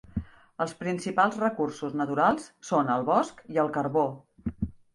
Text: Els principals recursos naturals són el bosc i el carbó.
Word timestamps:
Els 0.63 0.71
principals 0.79 1.37
recursos 1.41 1.93
naturals 2.01 2.49
són 2.73 2.91
el 2.97 3.07
bosc 3.13 3.47
i 3.57 3.63
el 3.67 3.73
carbó. 3.79 4.07